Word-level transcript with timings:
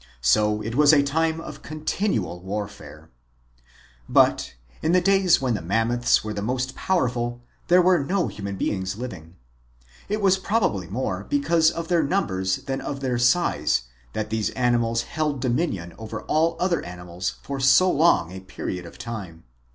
So 0.23 0.61
it 0.63 0.73
was 0.73 0.93
a 0.93 1.03
time 1.03 1.39
of 1.39 1.61
continual 1.61 2.41
warfare. 2.41 3.11
But, 4.09 4.55
in 4.81 4.93
the 4.93 4.99
days 4.99 5.39
when 5.39 5.53
the 5.53 5.61
Mammoths 5.61 6.23
were 6.23 6.33
the 6.33 6.41
most 6.41 6.73
powerful, 6.75 7.43
there 7.67 7.83
were 7.83 8.03
no 8.03 8.27
human 8.27 8.55
beings 8.55 8.97
living. 8.97 9.35
It 10.09 10.19
was 10.19 10.39
probably 10.39 10.87
more 10.87 11.23
because 11.29 11.69
of 11.69 11.87
their 11.87 12.01
numbers 12.01 12.63
than 12.63 12.81
of 12.81 13.01
their 13.01 13.19
size 13.19 13.83
that 14.13 14.31
these 14.31 14.49
animals 14.55 15.03
held 15.03 15.39
dominion 15.39 15.93
over 15.99 16.23
all 16.23 16.57
other 16.59 16.81
animals 16.81 17.35
for 17.43 17.59
so 17.59 17.91
long 17.91 18.31
a 18.31 18.39
period 18.39 18.87
of 18.87 18.97
time. 18.97 19.43